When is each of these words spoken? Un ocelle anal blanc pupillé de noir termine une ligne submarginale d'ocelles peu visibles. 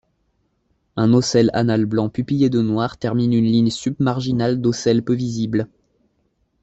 Un 0.95 1.13
ocelle 1.13 1.51
anal 1.53 1.85
blanc 1.85 2.09
pupillé 2.09 2.49
de 2.49 2.59
noir 2.63 2.97
termine 2.97 3.33
une 3.35 3.45
ligne 3.45 3.69
submarginale 3.69 4.59
d'ocelles 4.59 5.03
peu 5.05 5.13
visibles. 5.13 5.67